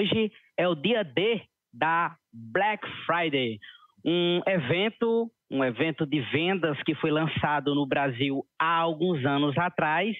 hoje 0.00 0.32
é 0.56 0.66
o 0.66 0.74
dia 0.74 1.04
D 1.04 1.42
da 1.72 2.16
Black 2.32 2.86
Friday, 3.04 3.58
um 4.04 4.40
evento, 4.46 5.30
um 5.50 5.62
evento 5.62 6.06
de 6.06 6.20
vendas 6.32 6.82
que 6.84 6.94
foi 6.94 7.10
lançado 7.10 7.74
no 7.74 7.86
Brasil 7.86 8.42
há 8.58 8.78
alguns 8.78 9.24
anos 9.26 9.56
atrás 9.58 10.16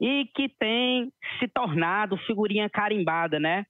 e 0.00 0.26
que 0.34 0.48
tem 0.48 1.10
se 1.38 1.48
tornado 1.48 2.16
figurinha 2.18 2.70
carimbada, 2.70 3.40
né? 3.40 3.66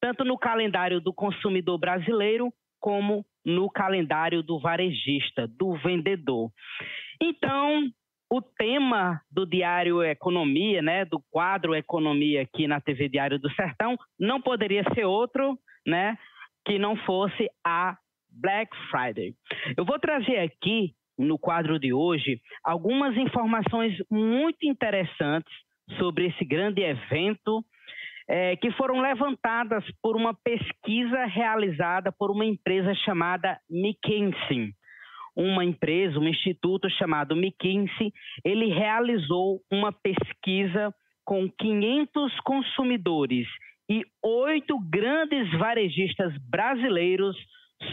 Tanto 0.00 0.24
no 0.24 0.36
calendário 0.36 1.00
do 1.00 1.12
consumidor 1.12 1.78
brasileiro 1.78 2.52
como 2.78 3.24
no 3.44 3.70
calendário 3.70 4.42
do 4.42 4.60
varejista, 4.60 5.48
do 5.48 5.74
vendedor. 5.78 6.50
Então, 7.20 7.88
o 8.30 8.42
tema 8.42 9.20
do 9.30 9.46
Diário 9.46 10.02
Economia, 10.02 10.82
né, 10.82 11.04
do 11.04 11.20
quadro 11.30 11.74
Economia 11.74 12.42
aqui 12.42 12.66
na 12.66 12.80
TV 12.80 13.08
Diário 13.08 13.38
do 13.38 13.50
Sertão, 13.54 13.96
não 14.18 14.40
poderia 14.40 14.84
ser 14.94 15.04
outro, 15.04 15.58
né, 15.86 16.18
que 16.64 16.78
não 16.78 16.96
fosse 16.96 17.48
a 17.64 17.96
Black 18.30 18.70
Friday. 18.90 19.34
Eu 19.76 19.84
vou 19.84 19.98
trazer 19.98 20.38
aqui 20.38 20.94
no 21.18 21.38
quadro 21.38 21.78
de 21.78 21.92
hoje 21.92 22.40
algumas 22.62 23.16
informações 23.16 23.96
muito 24.10 24.58
interessantes 24.62 25.52
sobre 25.98 26.26
esse 26.26 26.44
grande 26.44 26.82
evento 26.82 27.64
é, 28.28 28.54
que 28.56 28.70
foram 28.72 29.00
levantadas 29.00 29.82
por 30.02 30.14
uma 30.14 30.34
pesquisa 30.34 31.24
realizada 31.24 32.12
por 32.12 32.30
uma 32.30 32.44
empresa 32.44 32.94
chamada 32.94 33.58
McKinsey. 33.70 34.74
Uma 35.36 35.64
empresa, 35.64 36.18
um 36.18 36.28
instituto 36.28 36.88
chamado 36.90 37.36
McKinsey, 37.36 38.12
ele 38.44 38.66
realizou 38.66 39.60
uma 39.70 39.92
pesquisa 39.92 40.92
com 41.24 41.48
500 41.50 42.40
consumidores 42.40 43.46
e 43.90 44.02
oito 44.22 44.78
grandes 44.80 45.50
varejistas 45.58 46.32
brasileiros 46.48 47.36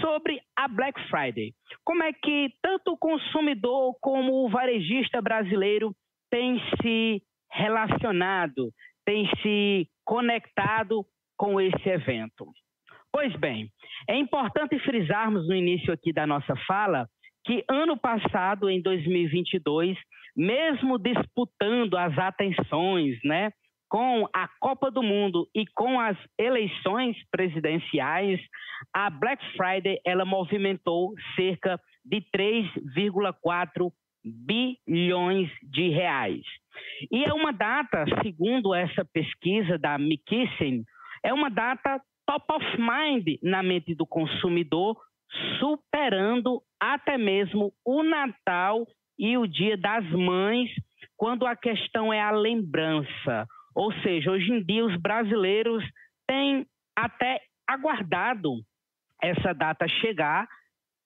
sobre 0.02 0.40
a 0.56 0.68
Black 0.68 1.00
Friday. 1.10 1.54
Como 1.84 2.04
é 2.04 2.12
que 2.12 2.50
tanto 2.62 2.94
o 2.94 2.98
consumidor 2.98 3.96
como 4.02 4.46
o 4.46 4.50
varejista 4.50 5.22
brasileiro 5.22 5.96
tem 6.30 6.60
se 6.82 7.22
relacionado, 7.52 8.72
tem 9.06 9.30
se 9.42 9.88
conectado 10.04 11.06
com 11.38 11.60
esse 11.62 11.90
evento. 11.90 12.48
Pois 13.12 13.34
bem, 13.38 13.70
é 14.10 14.18
importante 14.18 14.78
frisarmos 14.80 15.48
no 15.48 15.56
início 15.56 15.94
aqui 15.94 16.12
da 16.12 16.28
nossa 16.28 16.54
fala 16.68 17.08
que 17.46 17.64
ano 17.70 17.96
passado, 17.96 18.70
em 18.70 18.82
2022, 18.82 19.98
mesmo 20.36 20.98
disputando 20.98 21.96
as 21.96 22.18
atenções, 22.18 23.18
né, 23.24 23.52
com 23.88 24.28
a 24.34 24.48
Copa 24.60 24.90
do 24.90 25.04
Mundo 25.04 25.48
e 25.54 25.66
com 25.68 26.00
as 26.00 26.18
eleições 26.38 27.16
presidenciais, 27.32 28.42
a 28.94 29.10
Black 29.10 29.44
Friday 29.56 30.00
ela 30.04 30.26
movimentou 30.26 31.14
cerca 31.36 31.80
de 32.04 32.22
3,4 32.36 33.92
bilhões 34.24 35.50
de 35.62 35.90
reais. 35.90 36.42
E 37.12 37.24
é 37.24 37.34
uma 37.34 37.54
data, 37.54 38.06
segundo 38.24 38.74
essa 38.74 39.06
pesquisa 39.06 39.78
da 39.78 39.96
McKinsey, 39.96 40.84
é 41.24 41.32
uma 41.32 41.50
data 41.50 42.02
top 42.26 42.46
of 42.54 42.66
mind 42.78 43.38
na 43.44 43.62
mente 43.62 43.94
do 43.94 44.06
consumidor, 44.06 44.98
superando 45.60 46.62
até 46.80 47.18
mesmo 47.18 47.74
o 47.86 48.04
Natal 48.04 48.86
e 49.18 49.38
o 49.38 49.48
Dia 49.48 49.78
das 49.78 50.06
Mães, 50.12 50.70
quando 51.18 51.46
a 51.46 51.56
questão 51.56 52.12
é 52.12 52.22
a 52.22 52.32
lembrança. 52.32 53.48
Ou 53.74 53.94
seja, 54.02 54.32
hoje 54.32 54.52
em 54.52 54.64
dia 54.64 54.86
os 54.86 54.96
brasileiros 54.98 55.84
têm 56.28 56.66
até 56.96 57.42
aguardado 57.68 58.62
essa 59.22 59.54
data 59.54 59.88
chegar 59.88 60.48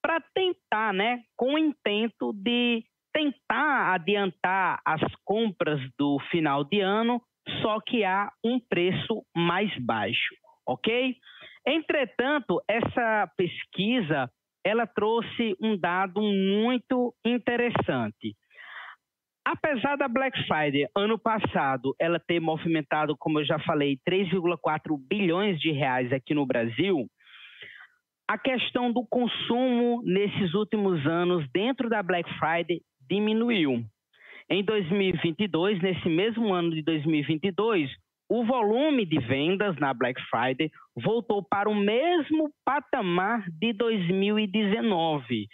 para 0.02 0.20
tentar, 0.34 0.92
né, 0.92 1.22
com 1.36 1.54
o 1.54 1.58
intento 1.58 2.32
de 2.34 2.84
tentar 3.12 3.94
adiantar 3.94 4.80
as 4.84 5.00
compras 5.24 5.80
do 5.98 6.18
final 6.30 6.64
de 6.64 6.80
ano, 6.80 7.20
só 7.60 7.80
que 7.80 8.04
há 8.04 8.30
um 8.44 8.60
preço 8.60 9.24
mais 9.34 9.70
baixo, 9.78 10.34
ok? 10.66 11.16
Entretanto, 11.66 12.62
essa 12.68 13.30
pesquisa 13.36 14.30
ela 14.64 14.86
trouxe 14.86 15.56
um 15.60 15.76
dado 15.76 16.20
muito 16.20 17.14
interessante. 17.24 18.36
Apesar 19.44 19.96
da 19.96 20.06
Black 20.06 20.38
Friday 20.46 20.86
ano 20.94 21.18
passado 21.18 21.94
ela 21.98 22.20
ter 22.20 22.40
movimentado, 22.40 23.16
como 23.16 23.40
eu 23.40 23.44
já 23.44 23.58
falei, 23.60 23.98
3,4 24.08 24.98
bilhões 25.08 25.58
de 25.58 25.70
reais 25.70 26.12
aqui 26.12 26.34
no 26.34 26.46
Brasil, 26.46 27.06
a 28.28 28.38
questão 28.38 28.92
do 28.92 29.04
consumo 29.10 30.02
nesses 30.04 30.54
últimos 30.54 31.04
anos 31.06 31.44
dentro 31.52 31.88
da 31.88 32.02
Black 32.02 32.30
Friday 32.38 32.80
diminuiu. 33.08 33.84
Em 34.48 34.62
2022, 34.62 35.80
nesse 35.80 36.08
mesmo 36.08 36.52
ano 36.52 36.70
de 36.70 36.82
2022, 36.82 37.90
o 38.30 38.44
volume 38.44 39.04
de 39.04 39.18
vendas 39.18 39.76
na 39.78 39.92
Black 39.92 40.22
Friday 40.30 40.70
voltou 40.94 41.42
para 41.42 41.68
o 41.68 41.74
mesmo 41.74 42.48
patamar 42.64 43.44
de 43.50 43.72
2019, 43.72 45.48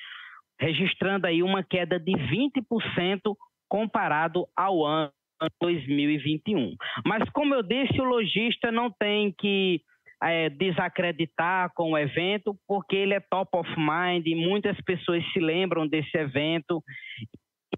registrando 0.60 1.26
aí 1.26 1.42
uma 1.42 1.64
queda 1.64 1.98
de 1.98 2.12
20% 2.12 3.34
comparado 3.66 4.46
ao 4.54 4.84
ano 4.84 5.10
2021. 5.58 6.76
Mas 7.06 7.26
como 7.30 7.54
eu 7.54 7.62
disse, 7.62 7.98
o 7.98 8.04
lojista 8.04 8.70
não 8.70 8.90
tem 8.90 9.32
que 9.32 9.80
é, 10.22 10.50
desacreditar 10.50 11.72
com 11.74 11.92
o 11.92 11.98
evento, 11.98 12.54
porque 12.68 12.94
ele 12.94 13.14
é 13.14 13.20
top 13.20 13.56
of 13.56 13.70
mind, 13.78 14.26
e 14.26 14.34
muitas 14.34 14.78
pessoas 14.82 15.24
se 15.32 15.40
lembram 15.40 15.88
desse 15.88 16.16
evento 16.16 16.82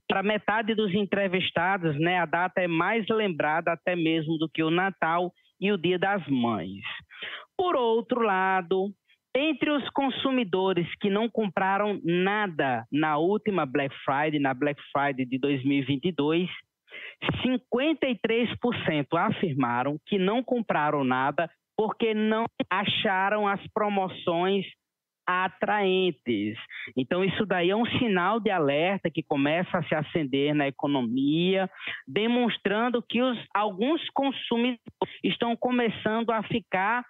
para 0.09 0.23
metade 0.23 0.75
dos 0.75 0.93
entrevistados, 0.95 1.99
né, 2.01 2.19
a 2.19 2.25
data 2.25 2.63
é 2.63 2.67
mais 2.67 3.07
lembrada 3.09 3.73
até 3.73 3.95
mesmo 3.95 4.39
do 4.39 4.49
que 4.49 4.63
o 4.63 4.71
Natal 4.71 5.33
e 5.61 5.71
o 5.71 5.77
Dia 5.77 5.99
das 5.99 6.27
Mães. 6.27 6.83
Por 7.57 7.77
outro 7.77 8.23
lado, 8.23 8.91
entre 9.37 9.71
os 9.71 9.89
consumidores 9.91 10.87
que 11.01 11.11
não 11.11 11.29
compraram 11.29 12.01
nada 12.03 12.85
na 12.91 13.19
última 13.19 13.67
Black 13.67 13.95
Friday, 14.05 14.41
na 14.41 14.55
Black 14.55 14.81
Friday 14.93 15.27
de 15.27 15.39
2022, 15.39 16.49
53% 17.45 19.07
afirmaram 19.13 19.99
que 20.07 20.19
não 20.19 20.43
compraram 20.43 21.05
nada 21.05 21.51
porque 21.77 22.15
não 22.15 22.47
acharam 22.71 23.47
as 23.47 23.65
promoções 23.73 24.67
atraentes. 25.29 26.57
Então, 26.97 27.23
isso 27.23 27.45
daí 27.45 27.69
é 27.69 27.77
um 27.77 27.85
sinal 27.99 28.41
de 28.41 28.51
alerta 28.51 29.11
que 29.11 29.23
começa 29.23 29.77
a 29.77 29.83
se 29.83 29.95
acender 29.95 30.55
na 30.55 30.67
economia, 30.67 31.69
demonstrando 32.07 33.03
que 33.03 33.21
os, 33.21 33.39
alguns 33.55 34.01
consumidores 34.11 34.81
estão 35.23 35.55
começando 35.55 36.31
a 36.31 36.43
ficar 36.45 37.05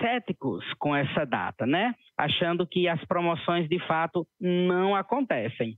céticos 0.00 0.64
com 0.78 0.96
essa 0.96 1.26
data, 1.26 1.66
né? 1.66 1.94
Achando 2.16 2.66
que 2.66 2.88
as 2.88 3.04
promoções 3.04 3.68
de 3.68 3.78
fato 3.80 4.26
não 4.40 4.96
acontecem. 4.96 5.76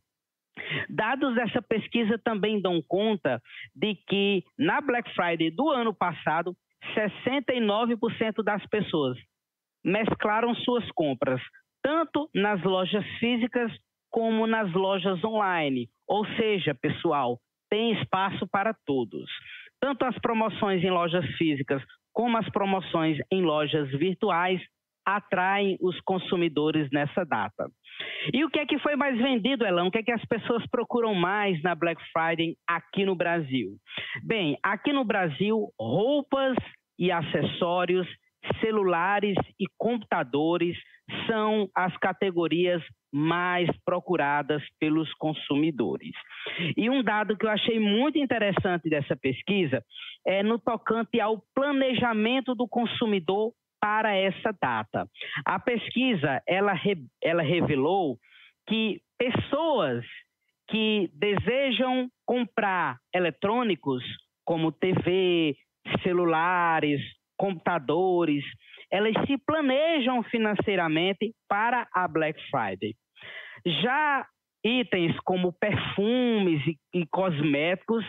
Dados 0.89 1.35
dessa 1.35 1.61
pesquisa 1.61 2.17
também 2.23 2.61
dão 2.61 2.81
conta 2.87 3.43
de 3.75 3.97
que 4.09 4.45
na 4.57 4.81
Black 4.81 5.13
Friday 5.13 5.51
do 5.51 5.71
ano 5.71 5.93
passado, 5.93 6.57
69% 6.95 8.45
das 8.45 8.65
pessoas 8.67 9.19
mesclaram 9.85 10.55
suas 10.55 10.89
compras, 10.93 11.41
tanto 11.83 12.29
nas 12.35 12.63
lojas 12.63 13.05
físicas 13.19 13.73
como 14.11 14.47
nas 14.47 14.73
lojas 14.73 15.23
online. 15.25 15.89
Ou 16.07 16.27
seja, 16.37 16.75
pessoal, 16.75 17.39
tem 17.71 17.93
espaço 18.01 18.47
para 18.49 18.75
todos. 18.87 19.31
Tanto 19.81 20.05
as 20.05 20.19
promoções 20.19 20.83
em 20.83 20.91
lojas 20.91 21.25
físicas 21.37 21.83
como 22.13 22.37
as 22.37 22.49
promoções 22.51 23.19
em 23.31 23.43
lojas 23.43 23.91
virtuais 23.91 24.61
atraem 25.07 25.79
os 25.81 25.99
consumidores 26.01 26.91
nessa 26.91 27.25
data. 27.25 27.71
E 28.33 28.45
o 28.45 28.51
que 28.51 28.59
é 28.59 28.67
que 28.67 28.79
foi 28.79 28.95
mais 28.95 29.17
vendido, 29.17 29.65
Elão? 29.65 29.87
O 29.87 29.91
que 29.91 29.99
é 29.99 30.03
que 30.03 30.13
as 30.13 30.25
pessoas 30.27 30.67
procuram 30.67 31.15
mais 31.15 31.63
na 31.63 31.75
Black 31.75 32.01
Friday 32.13 32.57
aqui 32.67 33.07
no 33.07 33.15
Brasil? 33.15 33.77
Bem, 34.23 34.59
aqui 34.63 34.93
no 34.93 35.05
Brasil, 35.05 35.73
roupas 35.81 36.57
e 36.99 37.11
acessórios 37.11 38.07
celulares 38.61 39.37
e 39.59 39.67
computadores 39.77 40.77
são 41.27 41.69
as 41.75 41.97
categorias 41.97 42.83
mais 43.13 43.69
procuradas 43.85 44.63
pelos 44.79 45.13
consumidores. 45.15 46.13
E 46.77 46.91
um 46.91 47.03
dado 47.03 47.37
que 47.37 47.47
eu 47.47 47.51
achei 47.51 47.79
muito 47.79 48.19
interessante 48.19 48.89
dessa 48.91 49.17
pesquisa 49.17 49.83
é 50.27 50.43
no 50.43 50.59
tocante 50.59 51.21
ao 51.21 51.43
planejamento 51.55 52.55
do 52.55 52.69
consumidor 52.69 53.53
para 53.81 54.15
essa 54.15 54.53
data. 54.61 55.09
A 55.45 55.59
pesquisa 55.59 56.43
ela, 56.47 56.75
ela 57.23 57.43
revelou 57.43 58.19
que 58.69 59.01
pessoas 59.17 60.05
que 60.69 61.11
desejam 61.15 62.09
comprar 62.27 62.99
eletrônicos 63.15 64.05
como 64.45 64.73
TV, 64.73 65.57
celulares, 66.03 67.01
computadores, 67.39 68.45
elas 68.91 69.15
se 69.27 69.39
planejam 69.39 70.23
financeiramente 70.25 71.33
para 71.49 71.87
a 71.95 72.09
Black 72.09 72.41
Friday. 72.51 72.95
Já 73.83 74.27
itens 74.65 75.17
como 75.25 75.53
perfumes 75.53 76.61
e, 76.67 76.77
e, 77.01 77.07
cosméticos 77.07 78.05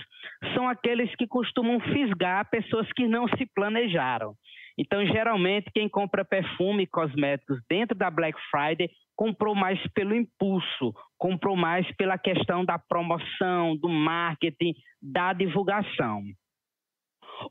são 0.54 0.68
aqueles 0.68 1.14
que 1.16 1.28
costumam 1.28 1.80
fisgar 1.80 2.50
pessoas 2.50 2.88
que 2.94 3.08
não 3.08 3.28
se 3.30 3.46
planejaram. 3.54 4.34
Então, 4.78 5.06
geralmente, 5.06 5.70
quem 5.74 5.90
compra 5.90 6.24
perfume 6.24 6.84
e 6.84 6.88
cosméticos 6.88 7.60
dentro 7.70 7.98
da 7.98 8.10
Black 8.10 8.40
Friday 8.50 8.90
comprou 9.16 9.54
mais 9.54 9.78
pelo 9.94 10.16
impulso, 10.16 10.94
comprou 11.18 11.56
mais 11.56 11.86
pela 11.98 12.18
questão 12.18 12.64
da 12.64 12.80
promoção, 12.80 13.76
do 13.76 13.90
marketing, 13.90 14.74
da 15.02 15.34
divulgação. 15.34 16.24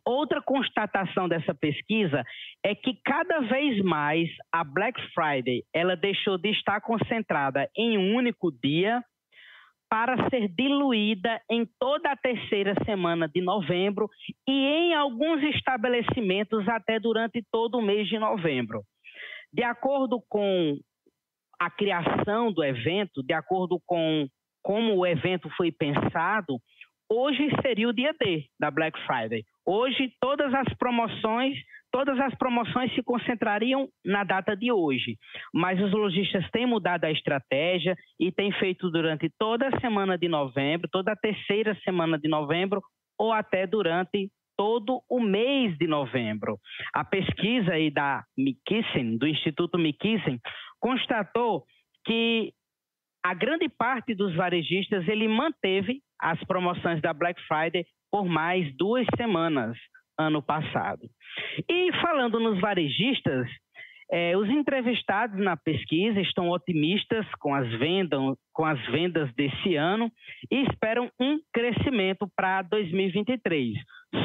Outra 0.05 0.43
constatação 0.43 1.29
dessa 1.29 1.55
pesquisa 1.55 2.23
é 2.65 2.75
que 2.75 2.99
cada 3.05 3.41
vez 3.41 3.83
mais 3.83 4.29
a 4.53 4.63
Black 4.65 5.01
Friday 5.15 5.63
ela 5.75 5.97
deixou 5.97 6.39
de 6.39 6.51
estar 6.51 6.81
concentrada 6.81 7.69
em 7.77 7.97
um 7.97 8.15
único 8.15 8.51
dia 8.53 9.03
para 9.91 10.29
ser 10.29 10.49
diluída 10.49 11.41
em 11.51 11.67
toda 11.79 12.11
a 12.11 12.17
terceira 12.17 12.75
semana 12.85 13.27
de 13.27 13.41
novembro 13.41 14.09
e 14.47 14.53
em 14.53 14.95
alguns 14.95 15.43
estabelecimentos 15.43 16.69
até 16.69 17.01
durante 17.01 17.43
todo 17.51 17.79
o 17.79 17.83
mês 17.83 18.07
de 18.07 18.19
novembro. 18.19 18.83
De 19.53 19.63
acordo 19.63 20.23
com 20.29 20.79
a 21.59 21.71
criação 21.71 22.53
do 22.53 22.63
evento, 22.63 23.23
de 23.23 23.33
acordo 23.33 23.81
com 23.87 24.29
como 24.63 24.95
o 24.97 25.07
evento 25.07 25.49
foi 25.57 25.73
pensado, 25.73 26.61
hoje 27.11 27.49
seria 27.63 27.89
o 27.89 27.93
dia 27.93 28.15
D 28.21 28.45
da 28.61 28.71
Black 28.71 28.99
Friday. 29.07 29.45
Hoje 29.71 30.11
todas 30.19 30.55
as 30.55 30.73
promoções 30.79 31.55
todas 31.91 32.19
as 32.21 32.35
promoções 32.37 32.95
se 32.95 33.03
concentrariam 33.03 33.89
na 34.05 34.25
data 34.25 34.57
de 34.57 34.73
hoje, 34.73 35.17
mas 35.53 35.81
os 35.81 35.91
lojistas 35.91 36.49
têm 36.51 36.67
mudado 36.67 37.05
a 37.05 37.11
estratégia 37.11 37.95
e 38.19 38.33
têm 38.33 38.51
feito 38.53 38.91
durante 38.91 39.31
toda 39.39 39.69
a 39.69 39.81
semana 39.81 40.17
de 40.17 40.29
novembro, 40.29 40.89
toda 40.91 41.13
a 41.13 41.17
terceira 41.17 41.75
semana 41.85 42.19
de 42.19 42.29
novembro 42.29 42.83
ou 43.19 43.33
até 43.33 43.67
durante 43.67 44.31
todo 44.57 45.03
o 45.09 45.21
mês 45.21 45.77
de 45.79 45.87
novembro. 45.87 46.59
A 46.95 47.05
pesquisa 47.05 47.73
aí 47.73 47.91
da 47.91 48.25
McKinsey, 48.37 49.19
do 49.19 49.27
Instituto 49.27 49.79
McKinsey, 49.79 50.39
constatou 50.81 51.65
que 52.05 52.53
a 53.25 53.35
grande 53.35 53.69
parte 53.69 54.15
dos 54.15 54.35
varejistas 54.35 55.07
ele 55.09 55.29
manteve 55.29 56.01
as 56.21 56.43
promoções 56.45 57.01
da 57.01 57.13
Black 57.13 57.41
Friday 57.47 57.85
por 58.11 58.27
mais 58.27 58.75
duas 58.77 59.07
semanas 59.17 59.77
ano 60.19 60.43
passado. 60.43 61.09
E 61.69 61.93
falando 62.01 62.41
nos 62.41 62.61
varejistas, 62.61 63.49
é, 64.11 64.37
os 64.37 64.49
entrevistados 64.49 65.39
na 65.39 65.57
pesquisa 65.57 66.21
estão 66.21 66.49
otimistas 66.49 67.27
com 67.39 67.55
as, 67.55 67.67
com 68.53 68.65
as 68.65 68.85
vendas 68.87 69.33
desse 69.35 69.77
ano 69.77 70.11
e 70.51 70.63
esperam 70.63 71.11
um 71.21 71.39
crescimento 71.53 72.27
para 72.35 72.63
2023. 72.63 73.77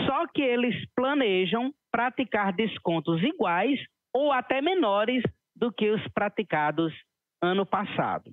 Só 0.06 0.26
que 0.34 0.42
eles 0.42 0.76
planejam 0.96 1.74
praticar 1.92 2.54
descontos 2.54 3.22
iguais 3.22 3.80
ou 4.14 4.32
até 4.32 4.62
menores 4.62 5.22
do 5.56 5.72
que 5.72 5.90
os 5.90 6.02
praticados 6.10 6.94
ano 7.42 7.66
passado. 7.66 8.32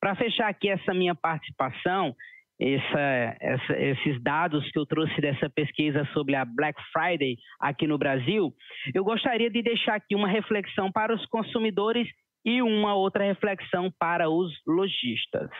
Para 0.00 0.16
fechar 0.16 0.48
aqui 0.48 0.68
essa 0.68 0.92
minha 0.92 1.14
participação, 1.14 2.14
essa, 2.60 3.36
essa, 3.40 3.78
esses 3.78 4.22
dados 4.22 4.68
que 4.70 4.78
eu 4.78 4.86
trouxe 4.86 5.20
dessa 5.20 5.50
pesquisa 5.50 6.04
sobre 6.12 6.34
a 6.34 6.44
Black 6.44 6.80
Friday 6.92 7.36
aqui 7.60 7.86
no 7.86 7.98
Brasil, 7.98 8.52
eu 8.94 9.04
gostaria 9.04 9.50
de 9.50 9.62
deixar 9.62 9.96
aqui 9.96 10.14
uma 10.14 10.28
reflexão 10.28 10.90
para 10.92 11.14
os 11.14 11.26
consumidores 11.26 12.08
e 12.44 12.62
uma 12.62 12.94
outra 12.94 13.24
reflexão 13.24 13.90
para 13.98 14.28
os 14.28 14.52
lojistas. 14.66 15.50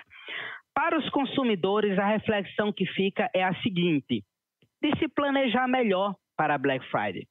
Para 0.74 0.98
os 0.98 1.08
consumidores, 1.10 1.98
a 1.98 2.06
reflexão 2.06 2.72
que 2.72 2.84
fica 2.86 3.30
é 3.34 3.42
a 3.42 3.54
seguinte: 3.62 4.22
de 4.82 4.98
se 4.98 5.08
planejar 5.08 5.66
melhor 5.66 6.14
para 6.36 6.54
a 6.54 6.58
Black 6.58 6.84
Friday. 6.90 7.26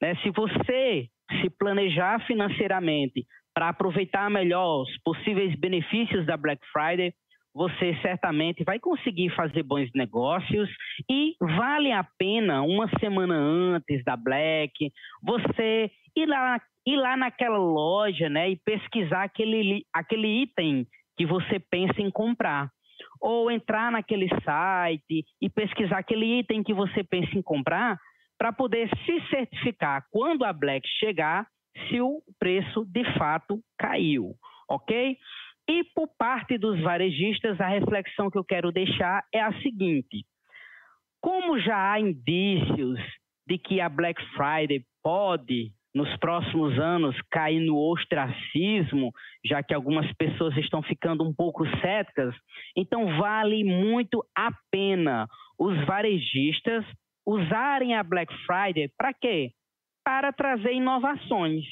Né? 0.00 0.14
Se 0.22 0.30
você 0.30 1.08
se 1.40 1.50
planejar 1.58 2.24
financeiramente 2.26 3.26
para 3.54 3.70
aproveitar 3.70 4.30
melhor 4.30 4.82
os 4.82 4.98
possíveis 5.02 5.58
benefícios 5.58 6.26
da 6.26 6.36
Black 6.36 6.64
Friday, 6.72 7.12
você 7.56 7.96
certamente 8.02 8.62
vai 8.64 8.78
conseguir 8.78 9.30
fazer 9.30 9.62
bons 9.62 9.90
negócios 9.94 10.68
e 11.10 11.34
vale 11.40 11.90
a 11.90 12.04
pena 12.18 12.60
uma 12.60 12.86
semana 13.00 13.34
antes 13.34 14.04
da 14.04 14.14
Black 14.14 14.92
você 15.22 15.90
ir 16.14 16.26
lá, 16.26 16.60
ir 16.86 16.96
lá 16.96 17.16
naquela 17.16 17.56
loja 17.56 18.28
né, 18.28 18.50
e 18.50 18.56
pesquisar 18.56 19.22
aquele, 19.22 19.86
aquele 19.90 20.42
item 20.42 20.86
que 21.16 21.24
você 21.24 21.58
pensa 21.58 22.02
em 22.02 22.10
comprar. 22.10 22.70
Ou 23.22 23.50
entrar 23.50 23.90
naquele 23.90 24.28
site 24.44 25.24
e 25.40 25.48
pesquisar 25.48 25.98
aquele 25.98 26.40
item 26.40 26.62
que 26.62 26.74
você 26.74 27.02
pensa 27.02 27.38
em 27.38 27.42
comprar 27.42 27.98
para 28.38 28.52
poder 28.52 28.90
se 29.06 29.28
certificar 29.30 30.04
quando 30.10 30.44
a 30.44 30.52
Black 30.52 30.86
chegar 31.00 31.46
se 31.88 32.02
o 32.02 32.20
preço 32.38 32.84
de 32.84 33.04
fato 33.18 33.60
caiu, 33.78 34.34
ok? 34.68 35.16
E 35.68 35.82
por 35.94 36.08
parte 36.16 36.56
dos 36.56 36.80
varejistas, 36.80 37.60
a 37.60 37.66
reflexão 37.66 38.30
que 38.30 38.38
eu 38.38 38.44
quero 38.44 38.70
deixar 38.70 39.24
é 39.32 39.40
a 39.40 39.52
seguinte: 39.62 40.24
como 41.20 41.58
já 41.58 41.92
há 41.92 42.00
indícios 42.00 43.00
de 43.46 43.58
que 43.58 43.80
a 43.80 43.88
Black 43.88 44.20
Friday 44.36 44.84
pode, 45.02 45.72
nos 45.94 46.14
próximos 46.18 46.78
anos, 46.78 47.16
cair 47.30 47.60
no 47.60 47.78
ostracismo, 47.78 49.12
já 49.44 49.62
que 49.62 49.72
algumas 49.72 50.12
pessoas 50.14 50.56
estão 50.58 50.82
ficando 50.82 51.24
um 51.24 51.34
pouco 51.34 51.66
céticas, 51.80 52.34
então 52.76 53.18
vale 53.18 53.64
muito 53.64 54.24
a 54.36 54.50
pena 54.70 55.26
os 55.58 55.74
varejistas 55.86 56.84
usarem 57.26 57.94
a 57.94 58.02
Black 58.02 58.32
Friday 58.44 58.90
para 58.96 59.12
quê? 59.14 59.52
Para 60.04 60.32
trazer 60.32 60.74
inovações. 60.74 61.64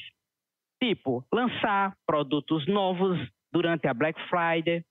Tipo, 0.81 1.23
lançar 1.31 1.95
produtos 2.05 2.67
novos 2.67 3.17
durante 3.55 3.87
a 3.87 3.93
Black 3.93 4.19
Friday, 4.27 4.83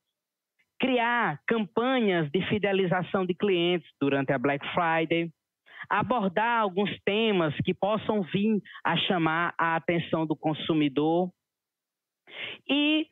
criar 0.80 1.38
campanhas 1.46 2.30
de 2.30 2.40
fidelização 2.48 3.26
de 3.26 3.34
clientes 3.34 3.86
durante 4.00 4.32
a 4.32 4.38
Black 4.38 4.66
Friday, 4.72 5.30
abordar 5.90 6.60
alguns 6.62 6.90
temas 7.04 7.54
que 7.62 7.74
possam 7.74 8.22
vir 8.22 8.62
a 8.82 8.96
chamar 8.96 9.54
a 9.60 9.76
atenção 9.76 10.26
do 10.26 10.34
consumidor 10.34 11.28
e 12.66 13.06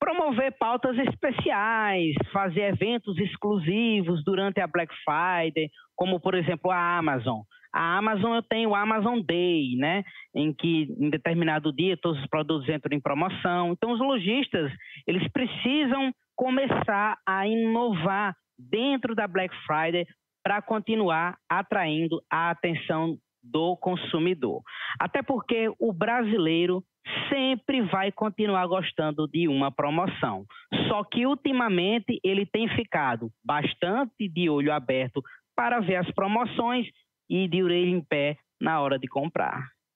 promover 0.00 0.56
pautas 0.58 0.96
especiais, 0.96 2.14
fazer 2.32 2.72
eventos 2.72 3.18
exclusivos 3.18 4.24
durante 4.24 4.58
a 4.58 4.66
Black 4.66 4.92
Friday, 5.04 5.70
como 5.94 6.18
por 6.18 6.34
exemplo 6.34 6.70
a 6.70 6.96
Amazon. 6.96 7.42
A 7.74 7.98
Amazon 7.98 8.36
eu 8.36 8.42
tenho 8.42 8.70
o 8.70 8.74
Amazon 8.74 9.20
Day, 9.20 9.74
né, 9.76 10.04
em 10.32 10.54
que 10.54 10.84
em 10.96 11.10
determinado 11.10 11.72
dia 11.72 11.96
todos 11.96 12.20
os 12.20 12.26
produtos 12.28 12.68
entram 12.68 12.96
em 12.96 13.00
promoção. 13.00 13.72
Então 13.72 13.90
os 13.90 13.98
lojistas, 13.98 14.72
eles 15.08 15.26
precisam 15.32 16.12
começar 16.36 17.18
a 17.26 17.48
inovar 17.48 18.36
dentro 18.56 19.14
da 19.14 19.26
Black 19.26 19.52
Friday 19.66 20.06
para 20.44 20.62
continuar 20.62 21.36
atraindo 21.48 22.22
a 22.30 22.50
atenção 22.50 23.18
do 23.42 23.76
consumidor. 23.76 24.62
Até 25.00 25.22
porque 25.22 25.68
o 25.80 25.92
brasileiro 25.92 26.82
sempre 27.28 27.82
vai 27.82 28.12
continuar 28.12 28.66
gostando 28.66 29.26
de 29.28 29.48
uma 29.48 29.70
promoção. 29.70 30.44
Só 30.88 31.04
que 31.04 31.26
ultimamente 31.26 32.20
ele 32.22 32.46
tem 32.46 32.68
ficado 32.68 33.30
bastante 33.44 34.28
de 34.28 34.48
olho 34.48 34.72
aberto 34.72 35.22
para 35.56 35.80
ver 35.80 35.96
as 35.96 36.10
promoções 36.12 36.86
e 37.28 37.48
de 37.48 37.62
orelha 37.62 37.90
em 37.90 38.00
pé 38.00 38.36
na 38.60 38.80
hora 38.80 38.98
de 38.98 39.08
comprar. 39.08 39.73